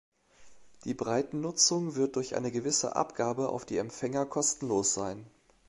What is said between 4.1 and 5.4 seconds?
kostenlos sein.